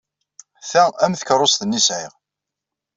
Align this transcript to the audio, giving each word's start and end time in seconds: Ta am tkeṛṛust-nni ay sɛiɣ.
Ta 0.69 0.83
am 1.03 1.13
tkeṛṛust-nni 1.15 1.79
ay 1.79 1.83
sɛiɣ. 1.87 2.13